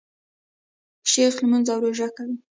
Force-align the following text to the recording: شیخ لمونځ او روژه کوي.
شیخ 1.11 1.33
لمونځ 1.41 1.67
او 1.73 1.79
روژه 1.83 2.09
کوي. 2.15 2.37